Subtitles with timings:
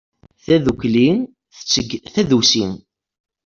[0.45, 1.07] Tadukli
[1.55, 2.65] tetteg tadusi.